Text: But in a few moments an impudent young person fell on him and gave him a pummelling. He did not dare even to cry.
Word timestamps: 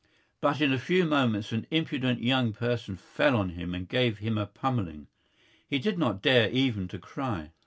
But 0.41 0.61
in 0.61 0.73
a 0.73 0.79
few 0.79 1.05
moments 1.05 1.51
an 1.51 1.67
impudent 1.69 2.23
young 2.23 2.53
person 2.53 2.95
fell 2.97 3.37
on 3.37 3.49
him 3.49 3.75
and 3.75 3.87
gave 3.87 4.17
him 4.17 4.35
a 4.35 4.47
pummelling. 4.47 5.05
He 5.67 5.77
did 5.77 5.99
not 5.99 6.23
dare 6.23 6.49
even 6.49 6.87
to 6.87 6.97
cry. 6.97 7.51